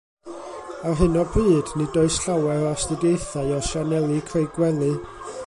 Ar 0.91 0.95
hyn 1.01 1.17
o 1.23 1.25
bryd, 1.35 1.73
nid 1.81 1.99
oes 2.05 2.17
llawer 2.23 2.65
o 2.65 2.71
astudiaethau 2.73 3.53
o 3.59 3.61
sianeli 3.69 4.19
creigwely 4.33 4.93